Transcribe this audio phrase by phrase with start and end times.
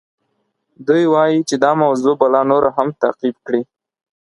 [0.87, 3.61] دوی وایي چې دا موضوع به لا نوره هم تعقیب کړي.